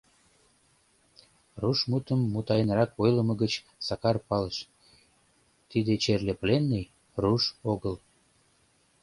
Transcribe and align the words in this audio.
Руш 1.61 1.79
мутым 1.91 2.19
мутаенрак 2.33 2.91
ойлымо 3.03 3.33
гыч 3.41 3.53
Сакар 3.87 4.17
палыш: 4.27 4.57
тиде 5.69 5.93
черле 6.03 6.33
пленный— 6.41 6.85
руш 7.21 7.43
огыл. 7.71 7.95